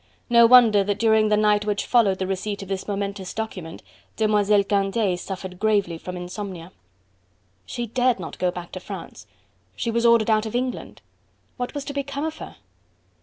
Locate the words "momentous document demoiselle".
2.87-4.63